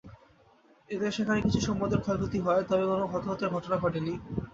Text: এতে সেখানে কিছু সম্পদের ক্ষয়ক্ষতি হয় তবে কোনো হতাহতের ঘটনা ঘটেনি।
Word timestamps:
এতে 0.89 1.07
সেখানে 1.11 1.39
কিছু 1.45 1.59
সম্পদের 1.67 1.99
ক্ষয়ক্ষতি 2.01 2.39
হয় 2.39 2.61
তবে 2.69 2.85
কোনো 2.91 3.05
হতাহতের 3.11 3.49
ঘটনা 3.55 3.75
ঘটেনি। 3.83 4.13